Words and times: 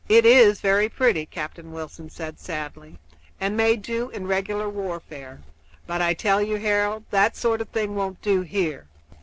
"It 0.09 0.25
is 0.25 0.61
very 0.61 0.89
pretty," 0.89 1.27
Captain 1.27 1.71
Wilson 1.71 2.09
said 2.09 2.39
sadly, 2.39 2.97
"and 3.39 3.55
may 3.55 3.75
do 3.75 4.09
in 4.09 4.25
regular 4.25 4.67
warfare; 4.67 5.41
but 5.85 6.01
I 6.01 6.15
tell 6.15 6.41
you, 6.41 6.55
Harold, 6.57 7.03
that 7.11 7.37
sort 7.37 7.61
of 7.61 7.69
thing 7.69 7.93
won't 7.93 8.19
do 8.19 8.41
here. 8.41 8.87